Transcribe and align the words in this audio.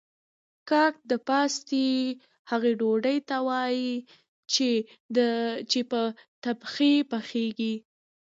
کاک 0.69 0.93
د 1.11 1.13
پاستي 1.27 1.89
هغې 2.51 2.71
ډوډۍ 2.79 3.17
ته 3.29 3.37
وايي 3.47 3.93
چې 5.71 5.79
په 5.91 6.01
تبخي 6.43 6.93
پخیږي 7.11 7.75